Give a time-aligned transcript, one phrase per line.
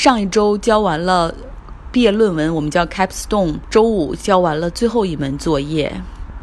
[0.00, 1.34] 上一周交完了
[1.90, 3.56] 毕业论文，我们叫 capstone。
[3.68, 5.92] 周五交完了最后一门作业，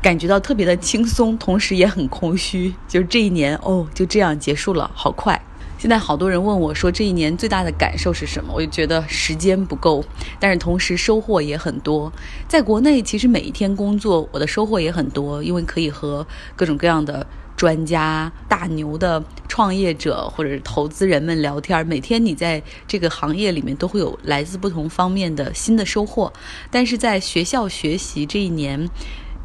[0.01, 2.75] 感觉到特别的轻松，同时也很空虚。
[2.85, 5.41] 就这一年哦，就这样结束了，好快。
[5.77, 8.51] 现在好多人问我说，这一年最大的感受是什么？
[8.53, 10.03] 我就觉得时间不够，
[10.37, 12.11] 但是同时收获也很多。
[12.49, 16.27] 在国内，其实每一天工作，我的收获也很多，因为可以和
[16.57, 17.25] 各种各样的
[17.55, 21.85] 专家、大牛的创业者或者投资人们聊天。
[21.87, 26.31] 每天你在这个行业里面都会有来自不同方面的新的收获。
[26.69, 28.89] 但是在学校学习这一年。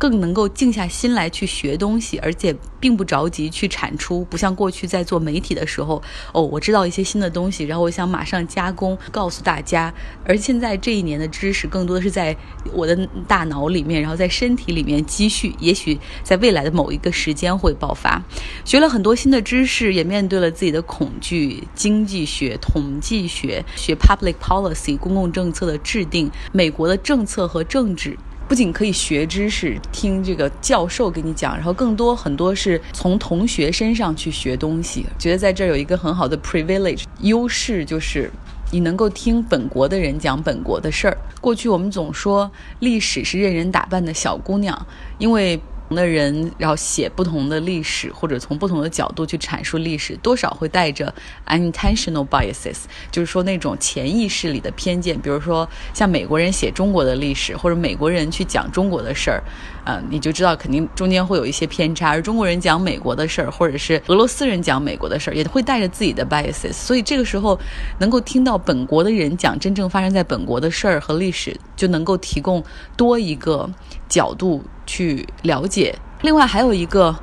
[0.00, 9.92] 更能够静下心来去学东西，而且并不着急去产出，不像过去在做媒体的时候，哦，我知道一些新的东西，然后我想马上加工告诉大家。
[10.24, 12.34] 而现在这一年的知识，更多的是在
[12.73, 18.23] 我的大脑里面，然后在身体里面积蓄，也许在未来的某一个时间会爆发。
[18.64, 28.16] 学了很多新的知识，也面对了自己的恐惧，经济学、统计学，学 public policy 公共政策的制定，美国的政策和政治。
[28.51, 35.06] 不仅可以学知识，听这个教授给你讲，然后更多很多是从同学身上去学东西。
[35.16, 38.28] 觉得在这儿有一个很好的 privilege 优势，就是
[38.73, 41.16] 你能够听本国的人讲本国的事儿。
[41.40, 44.84] 过去我们总说历史是任人打扮的小姑娘，
[45.18, 45.62] 因为。
[45.95, 51.13] 的人，然后写不同的历史，或者从不同的角度去阐述历史，多少会带着
[51.46, 52.77] unintentional biases，
[53.10, 55.18] 就是说那种潜意识里的偏见。
[55.21, 59.43] 比如说，像美国人写中国的历史，或者美国人去讲中国的事儿，
[59.85, 62.11] 呃，你就知道肯定中间会有一些偏差。
[62.11, 66.72] 而中国人讲美国的事儿，或者是俄罗斯人讲美国的事儿，也会带着自己的 biases。
[66.72, 67.59] 所以这个时候，
[67.99, 72.62] 能够听到本国的人讲真正发生在本国的事儿和历史，就能够提供
[72.97, 73.69] 多一个
[74.10, 74.62] 角度。
[74.86, 75.94] 去了解。
[76.22, 77.14] 另外还有一个，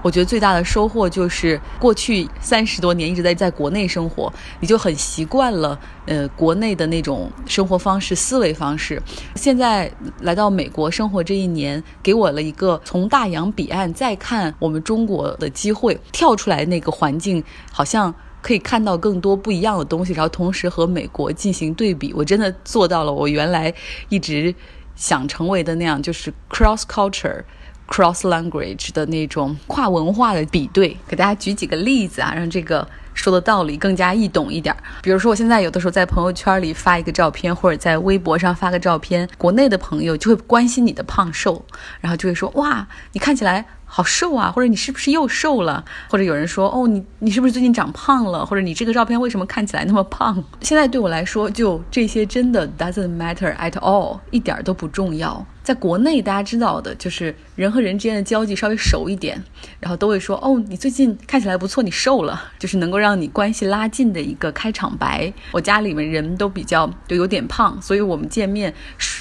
[0.00, 9.02] 我觉得最大的收获就是过去三十多年一直在在国内生活，你就很习惯了，呃，国内的那种生活方式、思维方式。
[9.34, 15.98] 现在来到美国生活这一年，给我了一个从大洋彼岸再看我们中国的机会。
[16.12, 17.42] 跳出来那个环境，
[17.72, 22.12] 好像可以看到更多不一样的东西，然后同时和美国进行对比。
[22.12, 23.74] 我真的做到了，我原来
[24.10, 24.54] 一直。
[24.96, 27.44] 想成为的那样，就是 cross culture、
[27.86, 30.96] cross language 的那种跨文化的比对。
[31.06, 34.74] 给大家举几个例子啊，让这个说的道理更加易懂一点。
[35.02, 41.64] 比如说，我现在有的时候在朋友圈里发一个照片，或者在微博上发个照片，国内的朋友就会关心你的胖瘦，
[42.00, 43.64] 然后就会说：“哇，你看起来。”
[43.96, 45.82] 好瘦啊，或者你是不是又瘦了？
[46.10, 48.44] 或者有人说，哦，你你是不是最近长胖了？
[48.44, 50.44] 或者你这个照片为什么看起来那么胖？
[50.60, 55.42] 现在对我来说，就这些真的 doesn't matter at all，一点都不重要。
[55.62, 59.42] 在国内，大家知道的就是人和人之间的交际稍微熟一点，
[59.80, 65.32] 然后都会说：“哦，你最近看起来不错，你瘦了。”就是能够让你关系拉近的一个开场白。
[65.52, 68.72] 我家里面人都比较就有点胖，所以我们见面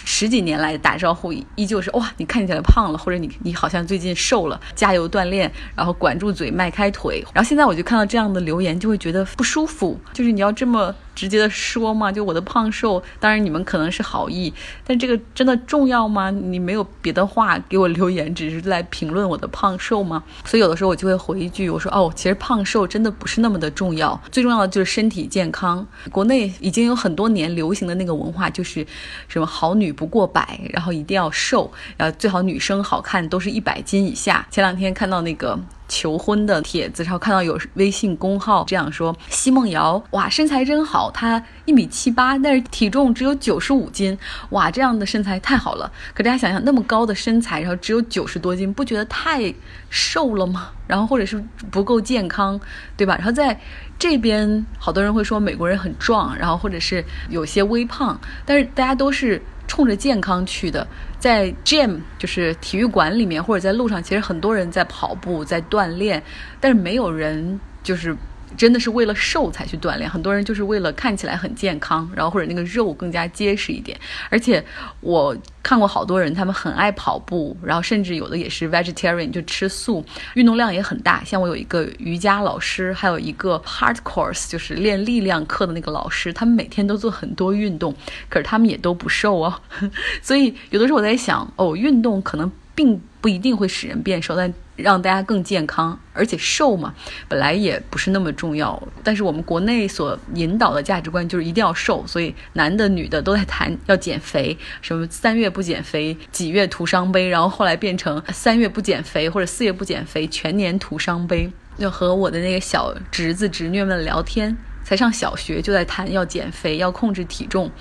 [0.05, 10.95] 十几年来打招呼依旧是：“哇，你看起来胖了，或者你你好像最近瘦了，加油锻炼，然后管住嘴，迈开腿。”然后现在我就看到这样的留言，就会觉得不舒服，就是你要这么。
[11.15, 14.53] 直接的说嘛，就我的胖瘦，当然你们可能是好意，
[14.85, 16.29] 但这个真的重要吗？
[16.29, 20.23] 你没有别的话给我留言，只是来评论我的胖瘦吗？
[20.43, 25.87] 所以有的时候我就会回一句，我说哦，其实胖瘦真的不是那么的重要，最重要的就是身体健康。
[26.11, 28.85] 国内已经有很多年流行的那个文化，就是
[29.27, 34.45] 什么好女不过百，然后一定要瘦，然后最好女生好看都是一百斤以下。
[34.51, 35.57] 前两天看到那个。
[35.87, 44.17] 求婚的帖子，然后看到有微信公号这样说：奚梦瑶，哇，身材真好，她一米七八，但是体重只有九十五斤，
[44.49, 45.91] 哇，这样的身材太好了。
[46.13, 49.53] 可大家想想，那么高的身材，然后只有九十多斤，不觉得太
[49.89, 50.69] 瘦了吗？
[50.87, 52.59] 然后或者是不够健康，
[52.97, 53.15] 对吧？
[53.15, 53.59] 然后在
[53.97, 59.41] 这边，好多人会说美国人很壮，然后或者是有些微胖，但是大家都是。
[59.67, 60.87] 冲着健康去的，
[61.19, 66.21] 在 gym 就是体育馆里面，或者在路上，其实很多人在跑步，在锻炼，
[66.59, 68.15] 但是没有人就是。
[68.57, 73.99] 真的是为了瘦才去锻炼，很多人就是为了看起来很健康，然后或者那个肉更加结实一点。
[74.29, 74.63] 而且
[75.01, 80.03] 我看过好多人，他们很爱跑步，然后甚至有的也是 vegetarian，就吃素，
[80.35, 81.23] 运动量也很大。
[81.23, 87.93] 像我有一个瑜伽老师，还有一个 hard course，就是练力量课的那个老师，他们每天都做很多运动，
[88.29, 89.61] 可是他们也都不瘦哦。
[90.21, 94.53] 所以有的时候我在想，哦，运动可能并不一定会使人变瘦，但。
[94.77, 96.93] 让大家更健康，而且瘦嘛，
[97.29, 98.77] 本来也不是那么重要。
[99.01, 111.49] 但是我们国内所引导的价值观就是一定要瘦，所以男的女的都在谈要减肥，什么三月不减肥几月徒伤悲，然后后来变成三月不减肥或者四月不减肥全年徒伤悲。
[111.79, 114.57] 就和我的那个小侄子侄女们聊天。
[114.83, 117.71] 才上小学就在谈要减肥、要控制体重，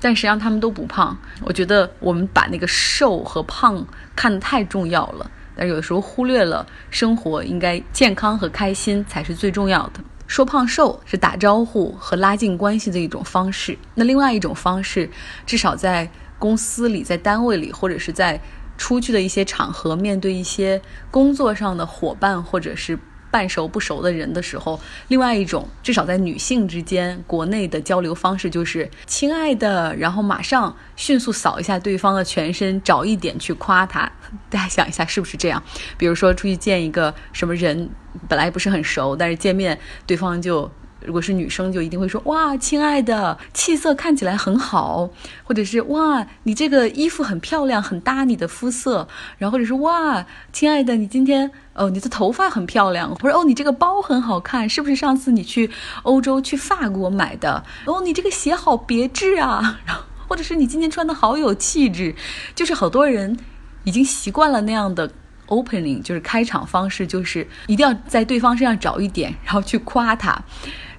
[0.00, 1.16] 但实际上他们都不胖。
[1.42, 3.86] 我觉得我们把那个瘦和胖
[4.16, 10.00] 看得太重要了，但有的时候忽略了生活应该健康和开心才是最重要的。
[10.26, 15.10] 说胖瘦是打招呼和拉近关系的一种方式，那另外一种方式，
[15.44, 18.40] 至少在公司里、在单位里，或者是在
[18.78, 20.80] 出去的一些场合，面对一些
[21.10, 22.98] 工作上的伙伴，或者是。
[23.30, 34.10] 半熟不熟的人的时候，另外一种至少在女性之间，国内的交流方式就是“亲爱的”，然后马上迅速扫一下对方的全身，找一点去夸他。
[34.50, 35.62] 大家想一下是不是这样？
[35.96, 37.90] 比如说出去见一个什么人，
[38.28, 40.70] 本来不是很熟，但是见面对方就。
[41.04, 45.08] 如果是女生，就一定会说哇，亲爱的，气色看起来很好，
[45.44, 49.08] 或者是哇，你这个衣服很漂亮，很搭你的肤色，
[49.38, 55.70] 然后或者是哇，亲爱的，你今天哦，你的头发很漂亮，或者哦，你这个包很好看，是不是上次你去
[56.02, 57.64] 欧洲去法国买的？
[57.86, 62.14] 哦，你这个鞋好别致啊， 然后或者是你今天穿的好有气质，
[62.54, 63.38] 就是好多人
[63.84, 65.10] 已经习惯了那样的
[65.48, 70.40] opening，就是开场方式，就是一定要在对方身上找一点，然后去夸他。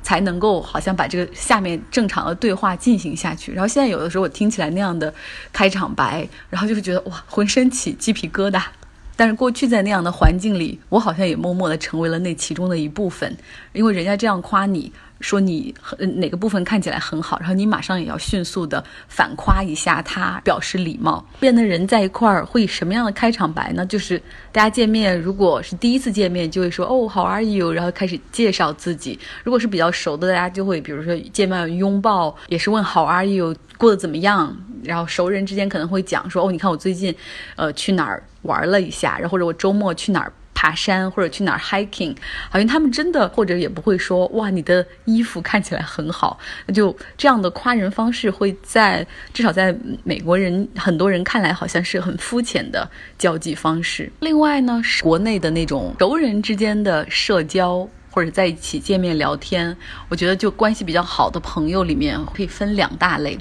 [0.04, 3.52] 才能够好像把这个下面正常的对话进行下去。
[3.52, 5.14] 然后现在有的时候我听起来那样的
[5.54, 8.62] 开场白，然后就会觉得哇，浑身起鸡皮疙瘩。
[9.16, 13.38] 但是过去在那样的环境里，我好像也默默的成为了那其中的一部分，
[13.74, 14.92] 因为人家这样夸你。
[15.22, 15.74] 说你
[16.18, 21.24] 哪个部分看起来很好，然后你马上也要迅速的反夸一下他，表示礼貌。
[21.40, 23.86] 变的人在一块儿会以什么样的开场白呢？
[23.86, 24.22] 就是
[24.52, 27.72] 大家见面，如果是第一次见面，就会说哦，How are you？
[27.72, 29.20] 然后开始介绍自己。
[29.44, 33.56] 如果是比较熟的，大家就会比如说见面拥抱，也是问 How are you？
[33.78, 34.56] 过得怎么样？
[34.84, 37.16] 然后熟人之间可能会讲说哦，你看我最近
[37.56, 40.34] 呃去哪儿玩了一下，然后或者我周末去哪儿。
[40.62, 42.16] 爬山或者去哪儿 hiking，
[42.48, 46.38] 好像他们真的或者也不会说哇，你的衣服看起来很好，
[46.68, 49.04] 那就这样的夸人方式会在
[49.34, 52.88] 至少在美国人很多人看来好像是很肤浅的
[53.18, 54.12] 交际方式。
[54.20, 59.76] 另外呢，是国内的那种熟人之间的社交或者在一起见面聊天，
[60.10, 63.36] 我觉得就关系比较好的朋友里面可以分两大类。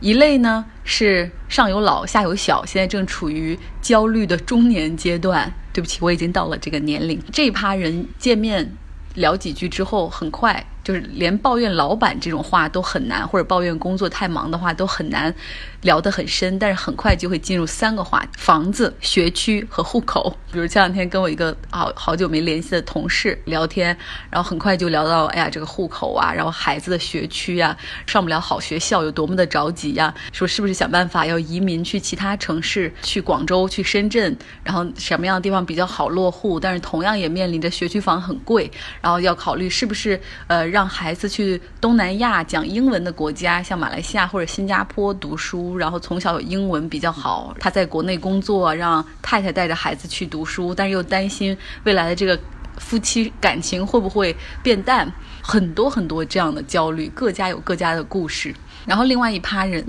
[0.00, 5.52] 一类呢是上有老下有小，现在正处于焦虑的中年阶段。
[5.72, 7.20] 对不起，我已经到了这个年龄。
[7.30, 8.74] 这趴人见面
[9.14, 10.66] 聊几句之后，很快。
[10.86, 15.34] 就是连抱怨老板这种话都很难，或者抱怨工作太忙的话都很难
[15.80, 16.56] 聊得很深。
[16.60, 20.32] 但是很快就会进入三个话：房子、学区和户口。
[20.52, 23.88] 比如前两天跟我一个好好久没联系的同事聊天，
[24.30, 36.60] 然后很快就聊到，哎呀，这个户口啊，然后孩子的学区呀，上不了好学校有多么的着急呀，说是不是想办法要移民去其他城市，去广州、去深圳，然后什么样的地方比较好落户？
[36.60, 40.75] 但是同样也面临着学区房很贵，然后要考虑是不是呃。
[40.76, 47.56] 让孩子去东南亚讲英文的国家，像马来西亚或者新加坡读书，然后从小有英文比较好。
[47.58, 52.38] 他在国内工作，让太太带着孩子去读书，但是又担心未来的这个
[52.76, 58.54] 夫妻感情会不会变淡，很多很多这样的焦虑，各家有各家的故事。
[58.84, 59.82] 然后另外一趴人，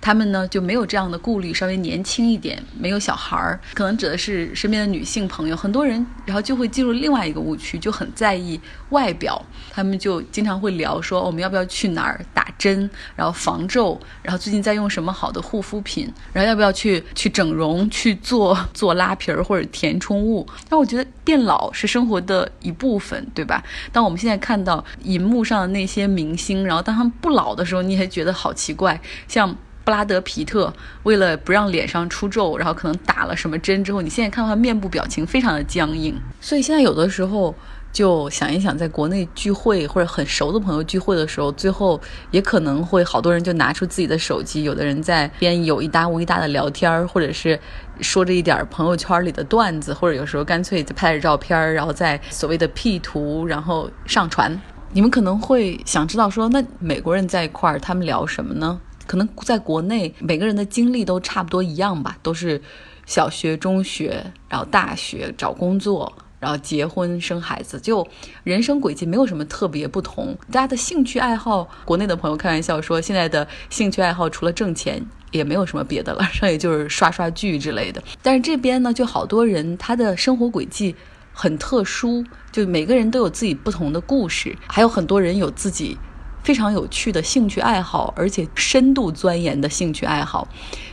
[0.00, 5.56] 他们呢就没有这样的顾虑，稍微年轻一点，没有小孩儿，可能指的是身边的女性朋友。
[5.56, 9.40] 很多人，然后就会进入另外一个误区，就很在意外表。
[9.70, 20.46] 他们就经常会聊说，我们要不要去哪儿打针，然后防皱，然后最近在用什么好的护肤品，然后要不要去去整容，去做做拉皮儿或者填充物。
[20.70, 23.62] 那我觉得变老是生活的一部分，对吧？
[23.92, 28.30] 当我们现在看到荧幕上的那些明星，然后当他们不老的时候，你还觉得。
[28.40, 29.54] 好奇怪，像
[29.90, 36.14] 布拉德皮特，为了不让脸上出皱，然后可能打了什么针之后，你现在看到他面部表情非常的僵硬。
[36.40, 37.52] 所以现在有的时候
[37.92, 47.58] 就想一想，在国内聚会或者很熟的朋友聚会的时候，最后也可能会好多人就拿出自己的手机，有的人在边有一搭无一搭的聊天，或者是
[48.00, 54.56] 说着一点朋友圈里的段子，或者有时候干脆就拍着照片，然后在所谓的 P 图，然后上传。
[54.92, 58.80] 你们可能会想知道，说那美国人在一块儿，他们聊什么呢？
[59.10, 62.62] 可能在国内，每个人的经历都差不多一样吧，都是
[63.06, 68.06] 小学、中学，然后大学找工作，然后结婚生孩子，就
[68.44, 70.38] 人生轨迹没有什么特别不同。
[70.52, 78.00] 大家的兴趣爱好，国内的朋友开玩笑说，现在的兴趣爱好除了挣钱，也没有什么别的了，剩下就是刷刷剧之类的。
[78.22, 80.94] 但是这边呢，就好多人他的生活轨迹。
[81.32, 85.96] 很特殊，就每个人都有自己不同的故事，还有很多人有自己
[86.42, 90.48] 非常有趣的兴趣爱好，而且深度钻研的兴趣爱好。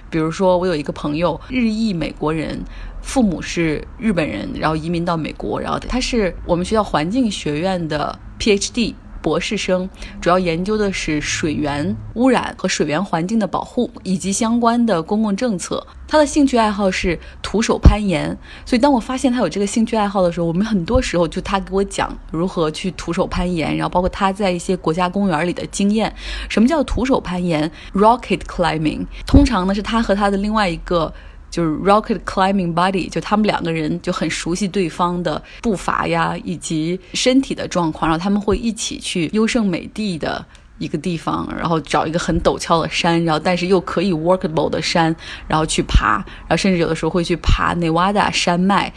[0.09, 2.63] 比如说，我有一个朋友，日裔美国人，
[3.01, 8.93] 父母是日本人，然后移民到美国，然后他是我们学校环境学院的 PhD。
[9.27, 9.89] 博士生，
[10.21, 15.85] 主要研究的是水源污染和水源环境的保护以及相关的公共政策。
[16.07, 26.15] 他的兴趣爱好是徒手攀岩，所以当我发现他有这个兴趣爱好的时候，我们很多时候就他给我讲如何去徒手攀岩，然后包括他在一些国家公园里的经验。
[26.47, 31.13] 什么叫徒手攀岩？Rocket climbing，通常呢是他和他的另外一个
[31.49, 40.45] 就是 Rocket climbing buddy，就他们两个人就很熟悉对方的步伐呀以及身体的状况，然后他们会一起去优胜美地的。
[40.79, 45.05] 一个地方，然后找一个很陡峭的山，然后但是又可以 workable 的山，
[45.47, 48.93] 然后去爬，然后甚至有的时候会去爬内瓦达山脉。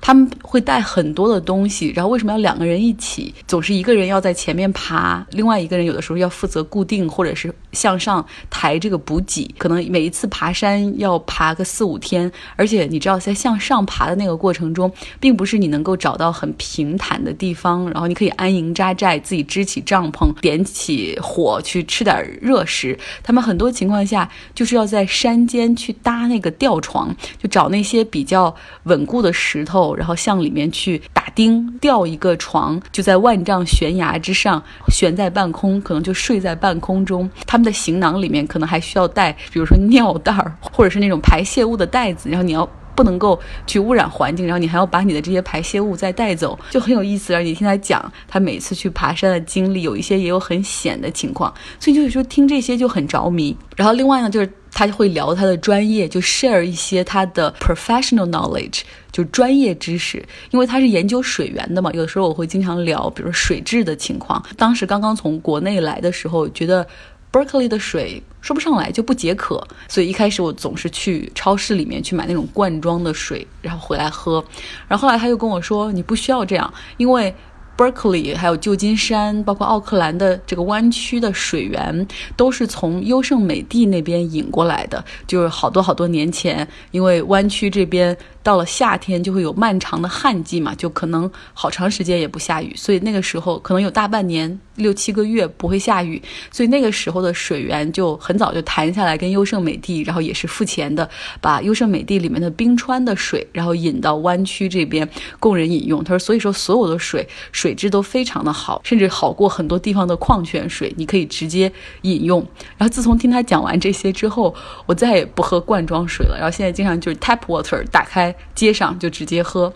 [0.00, 3.34] 他们会带很多的东西，然后为什么要两个人一起？
[3.48, 9.52] 总是一个人要在前面爬，另外一个人有的时候要负责固定或者是向上抬这个补给。
[9.58, 14.88] 可能每一次爬山要爬个四五天，而且你知道，在向上爬的那个过程中，
[15.18, 22.96] 并不是你能够找到很平坦的地方，然后你可以安营扎寨，自己支起帐篷，点起火去吃点热食。
[23.24, 29.95] 他们很多情况下就是要在山间去搭那个吊床，就找那些比较稳固的石头。
[29.96, 37.28] 然后向里面去打钉，吊一个床，就在万丈悬崖之上悬在半空，可能就睡在半空中。
[37.46, 42.28] 他们的行囊里面可能还需要带，比如说尿袋儿，或者是那种排泄物的袋子。
[42.28, 47.34] 然后你要不能够去污染环境，然后你还要把你的这些排泄物再带走，就很有意思。
[47.34, 53.56] 而你听他讲他每次去爬山的经历，有一些也有很险的情况，所以就是说听这些就很着迷。
[53.76, 54.50] 然后另外呢，就是。
[54.76, 60.22] 他会聊他的专业，就 share 一些他的 professional knowledge，就专业知识。
[60.50, 64.44] 因为他是研究水源的嘛，有的时候我会经常聊，比如水质的情况。
[64.54, 66.86] 当时刚刚从国内来的时候，觉得
[67.32, 74.44] Berkeley 的水说不上来就不解渴，所以一开始我总是去超市里面去买那种罐装的水，然后回来喝。
[74.86, 77.34] 然后后来他又跟我说，你不需要这样，因为。
[77.76, 82.06] Berkeley，还有旧金山，包括奥克兰的这个湾区的水源，
[82.36, 85.04] 都是从优胜美地那边引过来的。
[85.26, 88.16] 就是好多好多年前，因为湾区这边。
[88.46, 96.22] 到了夏天就会有漫长的旱季嘛，就可能好长时间也不下雨，所以那个时候可能有大半年六七个月不会下雨，
[96.52, 101.10] 所以那个时候的水源就很早就谈下来跟优胜美地，然后也是付钱的，
[101.40, 105.08] 把优胜美地里面的冰川的水，然后引到湾区这边
[105.40, 106.04] 供人饮用。
[106.04, 111.72] 他说，所以说所有的水水质都非常的好，甚至好过很多地方的矿泉水，你可以直接
[112.02, 112.38] 饮用。
[112.78, 114.54] 然后自从听他讲完这些之后，
[114.86, 118.32] 我再也不喝罐装水了，然后现在经常就是 tap water 打开。
[118.54, 119.72] 街上就直接喝，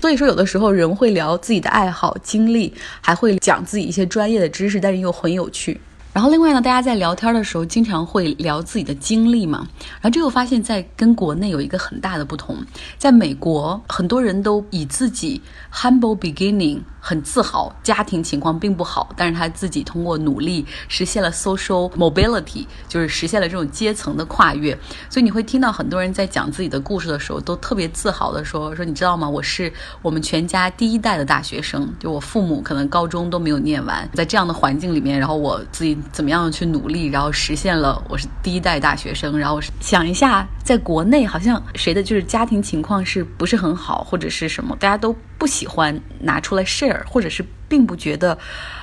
[0.00, 5.80] 所以说有的时候人会聊自己的爱好、经历，还会讲自己一些专业的知识，但是又很有趣。
[6.12, 9.66] 然后另外呢，大家在聊天的时候经常会聊自己的经历嘛。
[9.94, 12.56] 然后这又发现，在跟国内有一个很大的不同，
[12.98, 15.42] 在美国很多人都以自己
[15.72, 16.78] humble beginning。
[17.06, 24.72] 很自豪，家庭情况并不好，但是他自己通过努力实现了 social mobility，就是实现了这种阶层的跨越。
[25.10, 29.28] 所以你会听到很多人在讲自己的故事的时候，都特别自豪的说：“说你知道吗？
[29.28, 29.70] 我是
[30.00, 39.38] 我们全家第一代的大学生，就我父母可能高中都没有念完，在这样的环境里面，然后我自己怎么样去努力，然后实现了我是第一代大学生。
[39.38, 48.38] 然后想一下，在国内好像谁的就是家庭情况是不是很好，或者是什么，大家都。”不喜欢拿出来 share，或者是并不觉得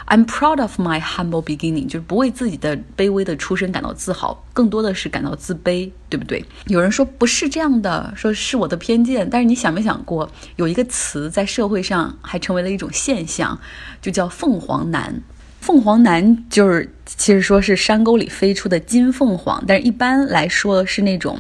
[0.06, 6.46] I'm proud of my humble beginning，就是不为自己的卑微的出身感到自豪，更多的是感到自卑，对不对？
[6.68, 13.60] 有人说不是这样的，说是我的偏见，但是你想没想过，有一个词在社会上还成为了一种现象，
[14.00, 15.20] 就叫凤凰男。
[15.62, 21.40] 凤凰男就是其实说是山沟里飞出的金凤凰，但是一般来说是那种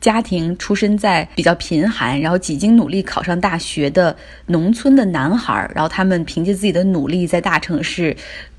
[0.00, 8.16] 家庭出身在比较贫寒，然后几经努力考上大学的农村的男孩，然后他们凭借自己的努力在大城市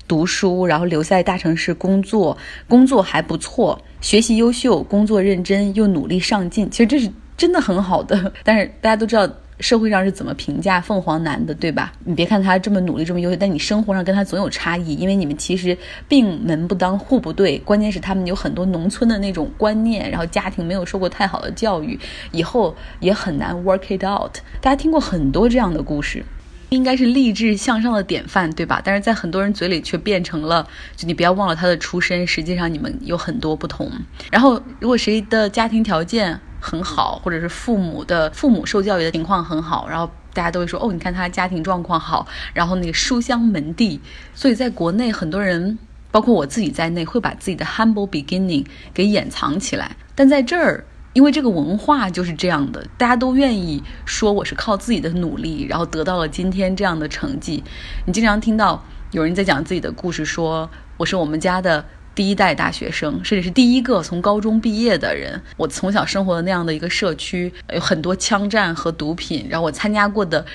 [0.08, 8.32] 读书，然后留在大城市工作，工作还不错，学习优秀，工作认真又努力上进，其实这是真的很好的。
[8.42, 9.30] 但是大家都知道。
[9.62, 11.92] 社会上是怎么评价凤凰男的，对吧？
[12.04, 15.78] 你别看他这么努力，这么优秀，但你生活上跟他总有差异，因为你们其实
[16.08, 17.56] 并门不当户不对。
[17.58, 21.98] 关键是他们有很多农村的那种观念，然后家庭没有受过太好的教育，
[22.32, 24.38] 以后也很难 work it out。
[24.60, 26.24] 大家听过很多这样的故事，
[26.72, 28.80] 应该是励志向上的典范，对吧？
[28.82, 33.90] 但是在很多人嘴里却变成了，就你不要忘了他的出身，实际上你们有很多不同。
[34.30, 44.00] 然后，如果谁的家庭条件，很好，或者是父母的父母受教育的情况很好，然后大家都会说哦，你看他家庭状况好，然后那个书香门第，
[44.34, 45.78] 所以在国内很多人，
[46.10, 48.64] 包括我自己在内，会把自己的 humble beginning
[48.94, 49.94] 给掩藏起来。
[50.14, 57.62] 但在这儿，因为这个文化就是这样的，大家都愿意说我是靠自己的努力，然后得到了今天这样的成绩。
[58.06, 58.82] 你经常听到。
[59.12, 65.38] 有人在讲自己的故事，说我是我们家的第一代大学生，甚至是第一个从高中毕业的人。
[65.58, 70.46] 我从小生活的那样的一个社区，有很多枪战和毒品，然后我参加过的。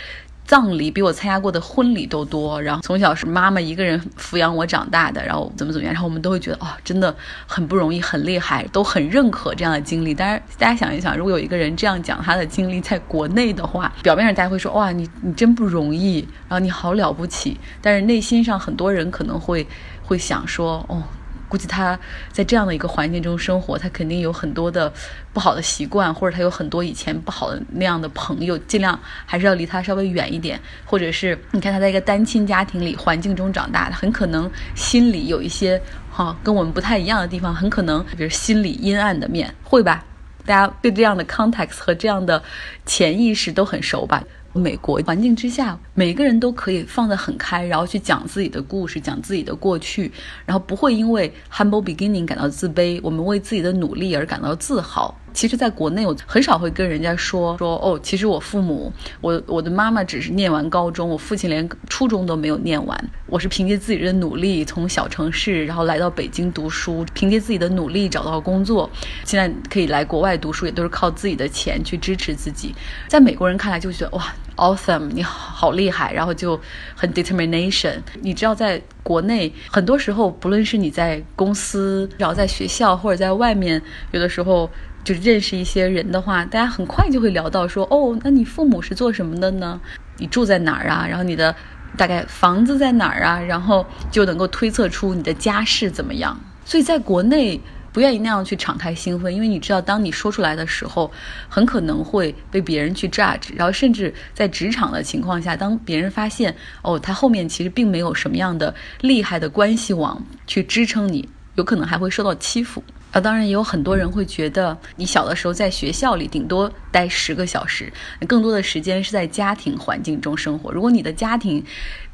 [0.48, 7.14] 葬礼比我参加过的婚礼都多，然后从小是妈妈一个人抚养我长大的，然后怎么怎么样，然后我们都会觉得哦，真的
[7.46, 10.14] 很不容易，很厉害，都很认可这样的经历。
[10.14, 19.68] 但是大家想一想，如果有一个人这样讲他的经历在国内的话，表面上大家会说哇，你你真不容易，然后你好了不起，但是内心上很多人可能会
[20.02, 21.04] 会想说哦。
[21.48, 21.98] 估计他
[22.32, 24.92] 在这样的一个环境中生活，他肯定有很多的
[25.34, 30.60] 不好的习惯，或者他有很多以前不好的那样的朋友，尽量还是要离他稍微远一点。
[30.86, 40.04] 或者是你看他在一个单亲家庭里环境中长大的，很可能心里有一些哈跟我们不太一样的地方，很可能比如心里阴暗的面，会吧？
[40.46, 42.42] 大家对这样的 context 和这样的
[42.86, 44.24] 潜意识都很熟吧？
[44.54, 50.12] 美国环境之下，每个人都可以放得很开，然后去讲自己的故事，讲自己的过去，
[50.46, 55.16] 然后不会因为 humble beginning 感到自卑，我们为自己的努力而感到自豪。
[55.38, 58.92] 其实，在国内，我很少会跟人家说说哦，其实我父母，
[59.22, 63.10] 我我的妈妈只是念完高中，我父亲连初中都没有念完。
[63.28, 68.90] 我是凭借自己的努力从小城市，然后来到北京读书，凭借自己的努力找到工作，
[69.26, 72.74] 现在可以来国外读书，也都是靠自己的钱去支持自己。
[73.08, 76.60] 在美国人看来，就觉得哇，awesome，你好厉害，然后就
[76.96, 77.98] 很 determination。
[78.22, 83.80] 你知道，在国内，很多时候，不论是你在公司，然后在学校，或者在外面，
[84.10, 84.68] 有的时候。
[85.08, 89.80] 就认识一些人的话，大家很快就会聊到说，哦，那你父母是做什么的呢？
[90.18, 91.08] 你住在哪儿啊？
[91.08, 91.56] 然后你的
[91.96, 93.40] 大概房子在哪儿啊？
[93.40, 96.38] 然后就能够推测出你的家世怎么样。
[96.66, 97.58] 所以在国内
[97.94, 101.10] 不愿意那样去敞开心扉，因为你知道，当你说出来的时候，
[101.48, 112.84] 很可能会被别人去 judge，然后甚至在职场的情况下，当别人发现哦，他后面其实并没有什么样的厉害的关系网去支撑你，有可能还会受到欺负。
[113.20, 117.92] 当然也有很多人会觉得，你小的时候在学校里顶多待十个小时，
[118.28, 120.72] 更多的时间是在家庭环境中生活。
[120.72, 121.64] 如果你的家庭，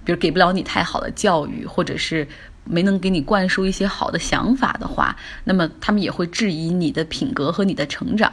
[0.03, 2.27] 比如给不了你太好的教育，或者是
[2.63, 8.31] 没能给你灌输一些好的想法的话，那么他们也会质疑你的品格和你的成长。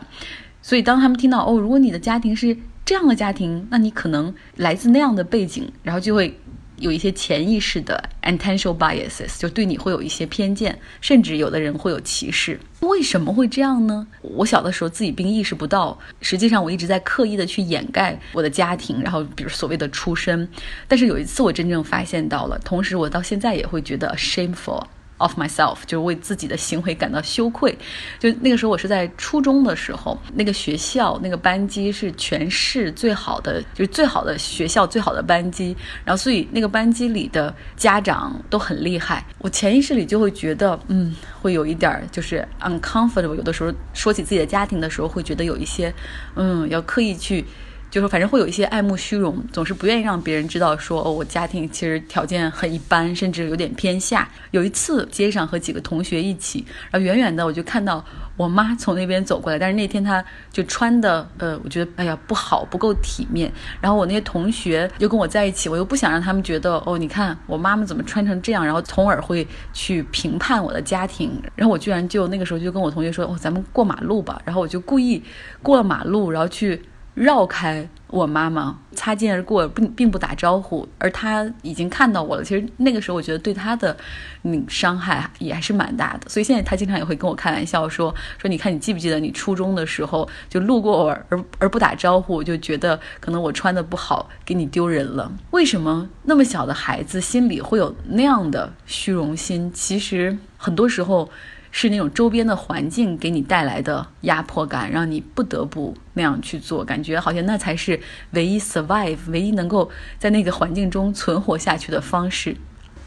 [0.63, 6.39] 所以当他们听到哦，如果你的家庭是这样的家庭，那你可能来自那样的背景，然后就会。
[6.81, 12.59] 有一些潜意识的 intentional biases，就对你会有一些偏见，甚至有的人会有歧视。
[12.81, 14.07] 为什么会这样呢？
[14.23, 20.49] 我小的时候自己并意识不到，实际上我一直在刻意的去掩盖我的家庭，然后比如所谓的出身。
[20.89, 24.83] 但是有一次我真正发现到了，同时我到现在也会觉得 shameful。
[25.21, 27.77] Of myself，就是为自己的行为感到羞愧。
[28.19, 35.77] 就那个时候，我是在初中的时候，那个学校那个班级是全市最好的，就是最好的学校最好的班级。
[36.05, 39.25] 然后，所以那个班级里的家长都很厉害。
[39.39, 43.35] 我潜意识里就会觉得，嗯，会有一点就是 uncomfortable。
[43.35, 45.93] 有的时候说起自己的家庭的时候，会觉得有一些，
[46.35, 47.45] 嗯，要刻意去。
[47.91, 54.29] 就是反正会有一些爱慕虚荣，总是不愿意让别人知道说哦，我家庭其实条件很一般，甚至有点偏下。
[54.53, 58.05] 有一次街上和几个同学一起，然后远远的我就看到
[58.37, 63.53] 我妈从那边走过来，但是那天她就穿的呃，我觉得哎呀不好，不够体面。
[63.81, 71.33] 然后我那些同学又跟我在一起，我又不想让他们觉得哦，你看我妈妈怎么穿成这样，然后从而会去评判我的家庭。
[71.57, 74.41] 然后我居然就那个时候就跟我同学说哦，咱们过马路吧。
[74.45, 75.21] 然后我就故意
[75.61, 76.81] 过了马路，然后去。
[77.15, 82.43] 绕开我妈妈，擦肩而过，并并不打招呼，而他已经看到我了。
[82.43, 83.97] 其实那个时候，我觉得对他的
[84.43, 86.29] 嗯伤害也还是蛮大的。
[86.29, 95.31] 所以现在他经常也会跟我开玩笑说说，你看你记不记得你初中的时候就路过我而而不打招呼，就觉得可能我穿的不好给你丢人了。
[95.51, 99.71] 为什么那么小的孩子心里会有那样的虚荣心？
[99.73, 101.29] 其实很多时候。
[101.71, 107.99] 是那种周边的环境给你带来的压迫感，让你不得不那样去做，感觉好像那才是
[108.33, 112.57] 唯一 survive、唯一能够在那个环境中存活下去的方式。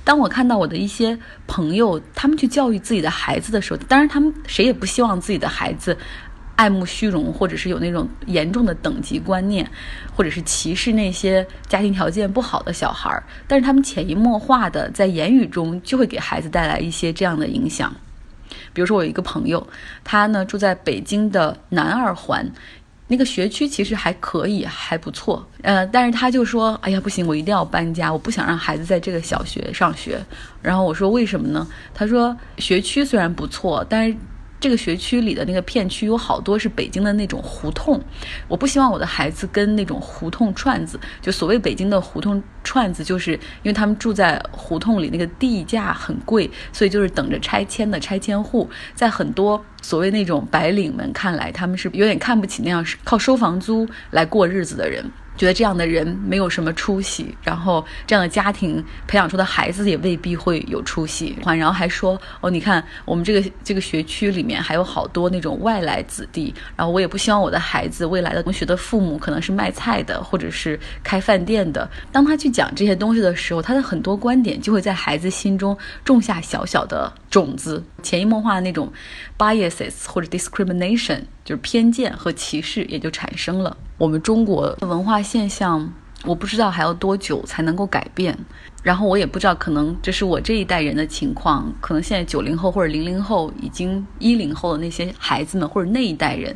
[0.06, 5.98] 当我看到我的一些朋友，他们去教育自己的孩子的时候，当然他们谁也不希望自己的孩子
[6.56, 9.66] 爱慕虚荣，或者是有那种严重的等级观念，
[10.14, 13.24] 或者是歧视那些家庭条件不好的小孩儿。
[13.48, 17.94] 但是他们潜移默化的在言语中就会给孩子带来一些这样的影响。
[18.74, 19.66] 比如说，我有一个朋友，
[20.04, 22.46] 他呢住在北京的南二环，
[23.08, 25.48] 那个学区其实还可以，还不错。
[25.62, 30.20] 呃，但是他就说：“哎呀，不行，我一定要搬家，我不想让孩子在这个小学上学。”
[30.62, 34.16] 然后我说：“为什么呢？”他说：“学区虽然不错，但是
[34.64, 38.02] 这个学区里的那个片区有好多是北京的那种胡同，
[38.48, 55.04] 我不希望我的孩子跟那种胡同串子，就所谓北京的胡同串子，就是因为他们住在胡同里，那个地价很贵，所以就是等着拆迁的拆迁户，在很多所谓那种白领们看来，他们是有点看不起那样是靠收房租来过日子的人。
[55.36, 61.36] 觉得这样的人没有什么出息，然后这样的家庭培养出的孩子也未必会有出息。
[61.46, 71.90] 然后还说哦，你看我们这个这个学区里面还有好多那种外来子弟，然后我也不希望我的孩子未来的同学的父母可能是卖菜的或者是开饭店的。
[72.12, 78.94] 当他去讲这些东西的时候，他的很多观点就会在孩子心中种下小小的种子，潜移默化的那种
[79.40, 83.76] biases 或者 discrimination 就是偏见和歧视也就产生了。
[83.98, 85.92] 我们中国的文化现象，
[86.26, 88.38] 我不知道还要多久才能够改变。
[88.84, 91.74] 然后我也不知道，可能这是我这一代人的情况。
[91.82, 96.56] 可能现在九零后或者零零后，已经一零后的那些孩子们或者那一代人，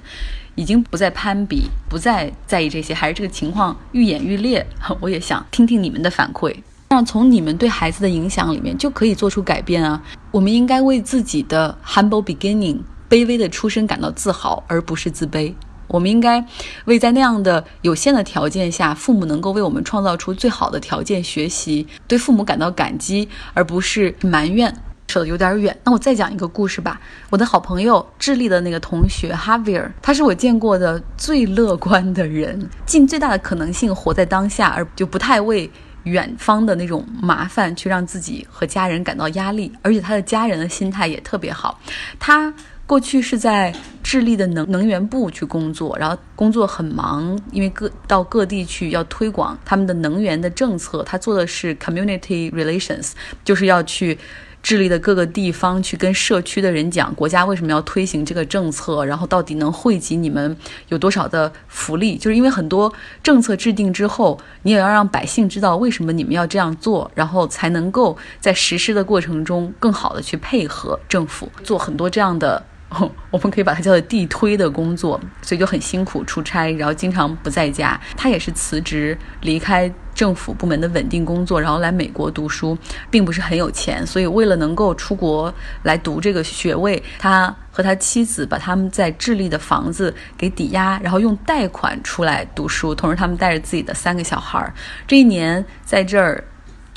[0.54, 4.64] 已经不再攀比，不再在意这些，还是这个情况愈演愈烈。
[5.02, 6.54] 我也想听听你们的反馈。
[6.90, 10.02] 那从你们对孩子的影响里面，就可以做出改变啊。
[10.32, 15.54] 我们应该为自己的 humble beginning 卑微的出身感到自豪，而不是自卑。
[15.88, 16.46] 我们应该
[16.86, 24.74] 为在那样的有限的条件下，父母能够为我们创造出最好的条件学习，对父母感到感激，而不是埋怨。
[25.08, 27.00] 扯得有点远，那我再讲一个故事吧。
[27.30, 35.72] 我的好朋友智利的那个同学 Javier，他是我见过的最乐观的人，尽最大的可能性活在当下，而就不太为
[36.08, 39.72] 远方的那种麻烦去让自己和家人感到压力。
[39.82, 41.80] 而且他的家人的心态也特别好，
[42.18, 42.54] 他。
[42.88, 51.04] 过去是在智利的能能源部去工作，然后工作很忙，因为各到各地去要推广他们的能源的政策。
[51.04, 53.12] 他做的是 community relations，
[53.44, 54.18] 就是要去
[54.62, 60.58] 智利的各个地方去跟社区的人讲国家为什么要推行这个政策，然后到底能惠及你们
[60.90, 62.18] 有多少的福利。
[62.18, 62.94] 就是因为很多
[63.24, 72.66] 政策制定之后，你也要让百姓知道为什么你们要这样做，然后才能够在实施的过程中更好的去配合政府做很多这样的。
[73.30, 78.00] 我们可以把它叫做地推的工作，所以就很辛苦出差，然后经常不在家。
[78.16, 82.78] 他也是辞职离开政府部门的稳定工作，然后来美国读书，
[83.12, 94.74] 并不是很有钱，所以为了能够出国来读这个学位，他和他妻子把他们在智利的房子给抵押，然后用贷款出来读书，同时他们带着自己的三个小孩儿，
[95.06, 96.44] 这一年在这儿。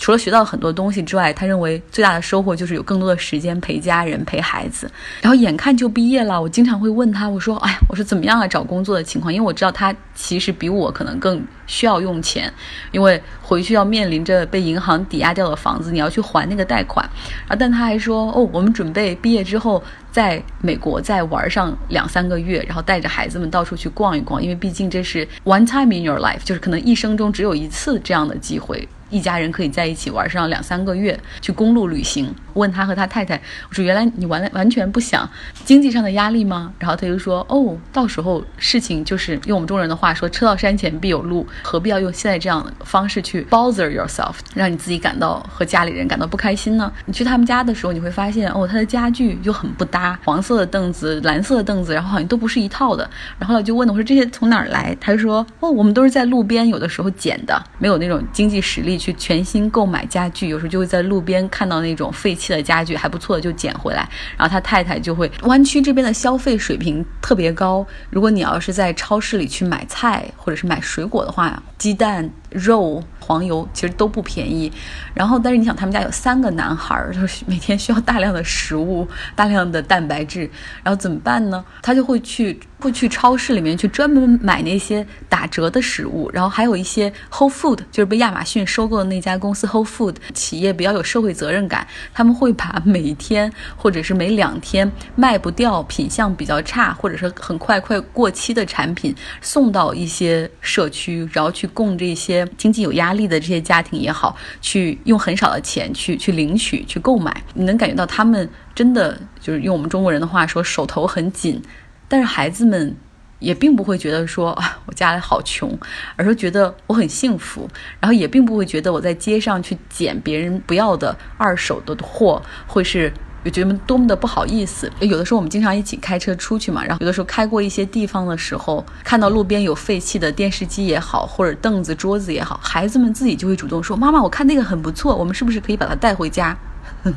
[0.01, 4.91] 除了学到很多东西之外，他认为最大的收获就是有更多的时间陪家人、陪孩子。
[5.21, 8.49] 然后眼看就毕业了，我经常会问他，我说：“哎呀，我说怎么样啊？
[8.49, 12.51] 找工作的情况？”因为我知道他其实比我可能更需要用钱，
[12.93, 17.05] 因为回去要面临着被银行抵押掉的房子，你要去还那个贷款。
[17.47, 32.35] 然后，但他还说：“哦，我们准备毕业之后在美国再玩上两三个月，然后带着孩子们到处去逛一逛，因为毕竟这是 one time in your life，就是可能一生中只有一次这样的机会。”一家人可以在一起玩上两三个月，去公路旅行。
[32.55, 35.29] 问他和他太太，我说：“原来你完完全不想
[35.65, 46.93] 经济上的压力吗？”然后他就说：“哦，到时候事情就是用我们中国人的话说，车到山前必有路，何必要用现在这样的方式去 bother yourself，让你自己感到 和家里人感到不开心呢？
[47.07, 53.09] 你去他们家的时候，你会发现，哦，他的家具就很不搭，黄色的凳子、蓝色的凳子，然后好像都不是一套的。
[53.39, 54.97] 然后我就问他，我说这些从哪儿来？
[55.01, 62.51] 他就说：哦，我们都是在路边，有的时候捡的，没有那种经济实力去全新购买家具，有时候就会在路边看到那种废弃。
[62.51, 65.31] 的家具还不错的就捡回来，然后他太太就会。
[65.43, 74.73] 湾区这边的消费水平特别高，如果你要是在超市里去买菜或者是买水果的话，鸡蛋、肉、黄油其实都不便宜。
[75.15, 80.51] 然后，但是你想，他们家有三个男孩，就是每天需要大量的食物、大量的蛋白质，
[80.83, 81.65] 然后怎么办呢？
[81.81, 82.59] 他就会去。
[82.81, 107.35] 会去超市里面去专门买那些打折的食物，然后还有一些 Whole Food，就是被亚马逊收购的那家公司 Whole Food 企业比较有社会责任感，他们会把每天或者是每两天卖不掉、品相比较差或者是很快快过期的产品送到一些社区，然后去供这些经济有压力的这些家庭也好，去用很少的钱去去领取、去购买。
[107.55, 111.61] 你能感觉到他们真的就是用我们中国人的话说，手头很紧。
[112.09, 112.97] 但是孩子们
[113.39, 115.79] 也并不会觉得说啊，我家里好穷，
[116.17, 117.69] 而是觉得我很幸福。
[118.01, 123.13] 然后也并不会觉得我在街上去捡别人不要的二手的货，会是
[123.49, 124.91] 觉得多么的不好意思。
[124.99, 136.55] 有的时候我们经常一起开车出去嘛，然后有的时候开过一些地方的时候，看到路边有废弃的电视机也好，或者凳子、桌子也好，孩子们自己就会主动说：“妈妈，我看那个很不错，我们是不是可以把它带回家？”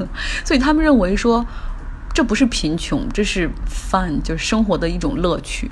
[0.45, 1.43] 所以他们认为说。
[2.15, 5.71] 这不是贫穷，这是 fun，就是生活的一种乐趣。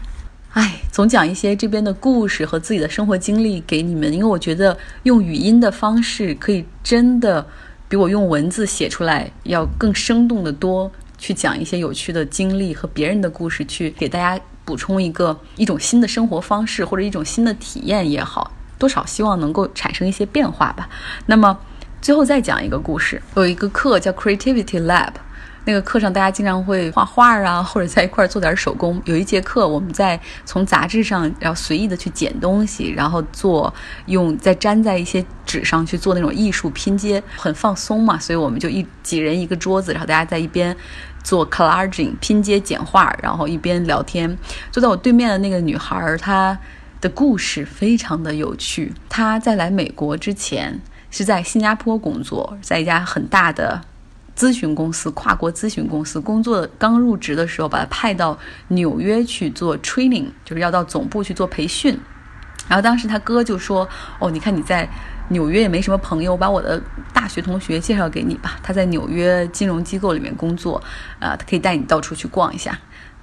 [0.54, 7.46] 哎，总讲一些这边的故事和自己的生活经历给你们，因为我觉得用语音的方式可以真的
[7.92, 18.50] 比我用文字写出来要更生动的多，去讲一些有趣的经历和别人的故事，去给大家补充一个一种新的生活方式或者一种新的体验也好，
[18.80, 20.90] 多少希望能够产生一些变化吧。
[21.26, 21.60] 那么
[22.02, 25.12] 最后再讲一个故事，有一个课叫 Creativity Lab。
[25.64, 29.00] 那个课上，大家经常会画画啊，或者在一块儿做点手工。
[29.06, 33.72] 有一节课，我们在从杂志上，然后随意的去捡东西，然后做
[34.08, 38.18] 用再粘在一些纸上去做那种艺术拼接，很放松嘛。
[38.18, 40.76] 所以我们就一几人一个桌子，然后大家在一边
[41.24, 44.36] 做 collaging 拼接简画，然后一边聊天。
[44.72, 46.58] 坐在我对面的那个女孩，她
[47.00, 48.92] 的故事非常的有趣。
[49.08, 50.80] 她在来美国之前
[51.12, 53.82] 是在新加坡工作，在一家很大的。
[54.42, 58.36] 咨询公司，跨国咨询公司工作刚入职的时候，把他派到
[58.70, 61.96] 纽约去做 training，就是要到总部去做培训。
[62.68, 63.88] 然后当时他哥就说
[64.20, 64.90] ：“哦，你看你在
[65.30, 66.82] 纽约也没什么朋友，我把我的
[67.14, 68.58] 大学同学介绍给你吧。
[68.64, 70.82] 他在纽约金融机构里面工作，
[71.20, 72.76] 啊，他可以带你到处去逛一下。”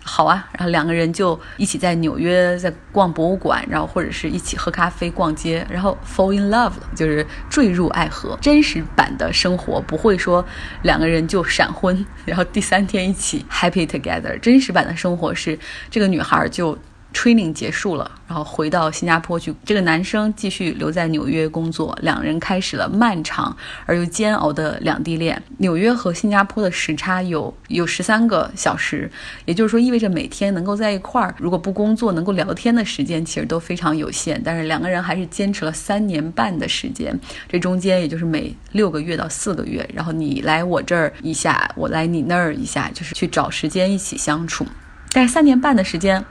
[0.09, 8.37] 好啊，然后两个人就一起在纽约在逛博物馆，然后或者是一起喝咖啡、逛街，然后 fall in love，就是坠入爱河。
[8.41, 10.45] 真实版的生活不会说
[10.83, 14.39] 两个人就闪婚，然后第三天一起 happy together。
[14.41, 15.59] 真实版的生活是
[15.91, 16.77] 这个女孩就。
[17.13, 19.55] Training 结束了，然后回到新加坡去。
[19.65, 25.43] 这个男生继续留在纽约工作，两人开始了漫长而又煎熬的两地恋。
[25.59, 29.11] 纽约和新加坡的时差有有十三个小时，
[29.47, 34.41] 也就是说，意味着每天能够在一块儿，如果不工作，能够聊天的时间其实都非常有限。
[34.45, 37.19] 但是两个人还是坚持了三年半的时间，
[37.49, 44.67] 这中间也就是每六个月到四个月，然后你来我这儿一下，我来你那儿一下，就是去找时间一起相处。
[45.13, 46.25] 但是三年半的时间。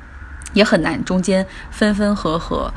[0.58, 2.72] 也很难，中间分分合合，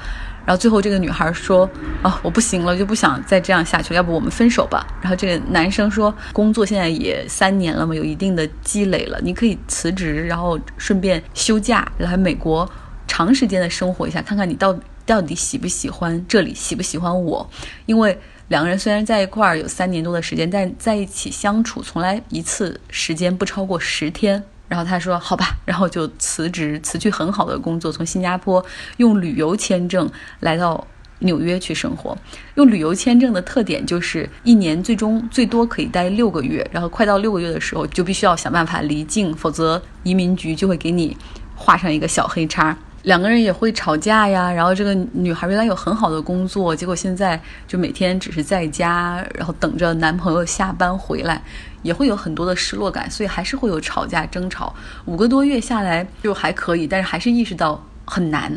[0.44, 1.68] 然后最后这个女孩说
[2.04, 12.70] ：“啊，我不行了，就不想再这样下去，要不我们分手吧。”然后这个男生说：“工作现在也三年了嘛，有一定的积累了，你可以辞职，然后顺便休假来美国
[13.08, 17.48] 长时间的生活一下，看看你到到底喜不喜欢这里，喜不喜欢我。
[17.86, 28.64] 因为两个人虽然在一块儿有三年多的时间，但在一起相处从来一次时间不超过十天。”然后他说：“好吧。”然后就辞职，辞去很好的工作，从新加坡
[28.96, 30.86] 用旅游签证来到
[31.18, 32.16] 纽约去生活。
[32.54, 41.16] 用旅游签证的特点就是一年最终最多可以待六个月，然后快到六个月的时候就必须要想办法离境，否则移民局就会给你
[41.56, 42.74] 画上一个小黑叉。
[43.02, 44.50] 两个人也会吵架呀。
[44.52, 51.42] 然后这个女孩原来有很好的工作，结果现在就每天只是在家，然后等着男朋友下班回来，
[51.82, 54.74] 也会有很多的失落感，所以还是会有吵架争吵。
[55.06, 58.52] 五个多月下来就还可以，但是还是意识到很难。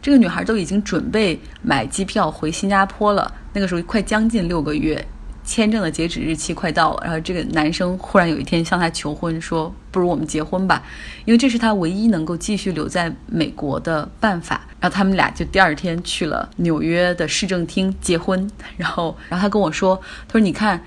[0.00, 5.06] 这个女孩都已经准备买机票回新加坡了，那个时候快将近六个月。
[5.44, 10.82] 签证的截止日期快到了，然后这个男生忽然有一天向她求婚，说：“不如我们结婚吧，
[11.24, 18.50] 因为这是他唯一能够继续留在美国的办法。”然后他们俩就第二天去了纽约的市政厅结婚。
[18.76, 20.82] 然后，然后他跟我说：“他说你看，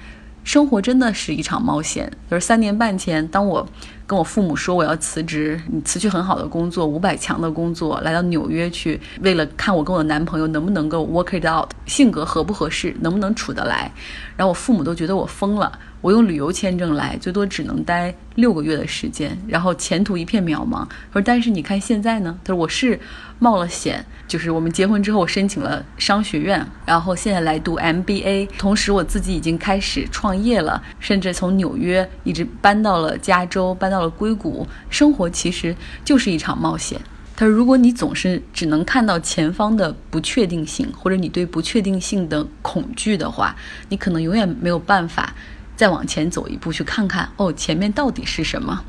[0.45, 2.09] 生活真的是一场冒险。
[2.31, 3.67] 就是三年半前，当我……”
[4.07, 13.91] 跟我父母说我要辞职，你辞去很好的工作，五百强的工作，来到纽约去，为了看我跟我的男朋友能不能够 work it out，性格合不合适，能不能处得来。
[14.37, 15.79] 然后我父母都觉得我疯了。
[16.05, 20.85] 我用旅游签证来，最多只能待六个月的时间，然后前途一片渺茫。
[20.85, 22.99] 他说：“但是你看现在呢？”他说：“我是
[23.39, 34.67] 冒了险，就是我们结婚之后，我申请了商学院，然后现在来读 MBA，同时我自己已经开始创业了，甚至从纽约一直搬到了加州，搬到了硅谷。
[34.91, 37.01] 生活其实就是一场冒险。”
[37.35, 43.55] 他说：“如果你总是只能看到前方的不确定性，或者你对不确定性的恐惧的话，
[43.89, 45.33] 你可能永远没有办法。”
[45.75, 48.83] 再往前走一步，去看看哦，前面到底是什么？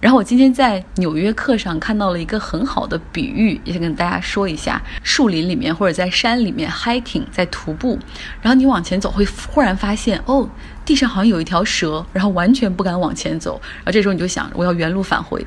[0.00, 7.98] 然后我今天在纽约课上看到了一个很好的比喻，也想跟大家说一下：树林里面或者在山里面 hiking，在徒步，
[8.40, 10.48] 然后你往前走，会忽然发现哦，
[10.86, 15.46] 地上好像有一条蛇，然后完全不敢往前走，然后这时候你就想，我要原路返回。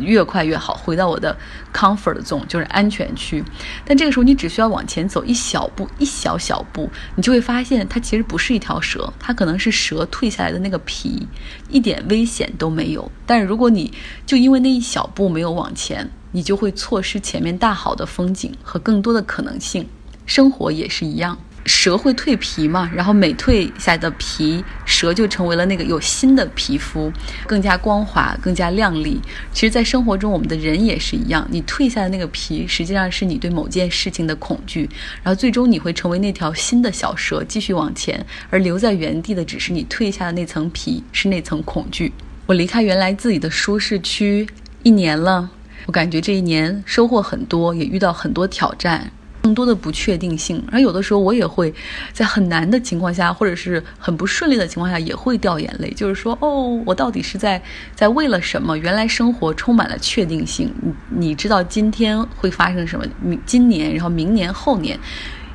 [0.00, 1.36] 越快越好，回到我的
[1.72, 3.42] comfort zone，就是安全区。
[3.84, 11.26] 但这个时候，你只需要往前走一小步，一小小步，你就会发现它其实不是一条蛇，它可能是蛇蜕下来的那个皮，
[11.68, 13.10] 一点危险都没有。
[13.26, 13.92] 但是如果你
[14.26, 19.88] 就因为那一小步没有往前，你就会错失前面大好的风景和更多的可能性。
[20.26, 21.38] 生活也是一样。
[21.66, 27.10] 蛇会蜕皮嘛，然后每蜕下的皮，蛇就成为了那个有新的皮肤，
[27.46, 29.20] 更加光滑，更加亮丽。
[29.52, 34.88] 其实，在生活中，我们的人也是一样，你蜕下的那个皮，实际上是你对某件事情的恐惧，
[35.22, 42.12] 然后最终你会成为那条新的小蛇，继续往前，而留在原地的只是你蜕下的那层皮，是那层恐惧。
[42.46, 44.46] 我离开原来自己的舒适区
[44.82, 45.48] 一年了，
[45.86, 49.10] 我感觉这一年收获很多，也遇到很多挑战。
[49.44, 51.72] 更多的不确定性，而有的时候我也会
[52.14, 55.90] 在很难的情况下，或者是很不顺利的情况下，也会掉眼泪。
[55.90, 57.60] 就是说，哦，我到底是在
[57.94, 58.74] 在为了什么？
[58.78, 60.94] 原来生活充满了确定性，你
[61.28, 63.04] 你知道今天会发生什么？
[63.20, 64.98] 明今年，然后明年后年，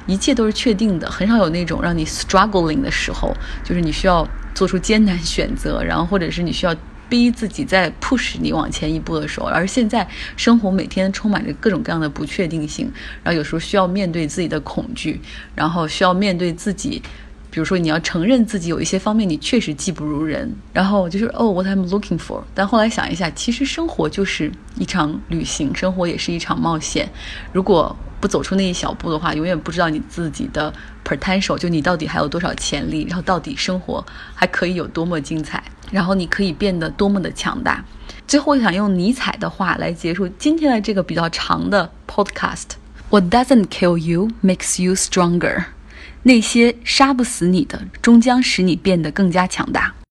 [0.06, 6.76] 一切都是确定的，很少有那种让你 struggling 的时候，就是你需要做出艰难选择，然后或者是你需要。
[7.10, 12.92] 逼自己在 push 你往前一步的时候，而现在生活每天充满着各种各样的不确定性，
[13.24, 15.20] 然后有时候需要面对自己的恐惧，
[15.56, 17.02] 然后需要面对自己，
[17.52, 22.42] 比如说你要承认自己有一些方面你确实技不如人，然后就是哦，what I'm looking for。
[22.54, 27.10] 但后来想一下，其实生活就是一场旅行，生活也是一场冒险。
[27.52, 30.74] 如果不走出那一小步的话，永远不知道你自己的
[31.06, 35.64] potential，就你到底还有多少潜力，然后到底生活还可以有多么精彩。
[35.90, 37.84] 然后你可以变得多么的强大。
[38.28, 45.64] 最后，我想用尼采的话来结束今天的这个比较长的 podcast：What doesn't kill you makes you stronger。
[46.24, 49.94] 那些杀不死你的，终将使你变得更加强大。